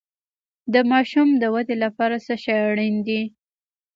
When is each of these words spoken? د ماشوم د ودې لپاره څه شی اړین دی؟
د 0.73 0.75
ماشوم 0.91 1.29
د 1.41 1.43
ودې 1.53 1.75
لپاره 1.85 2.15
څه 2.25 2.33
شی 2.43 2.55
اړین 2.69 2.95
دی؟ 3.07 3.21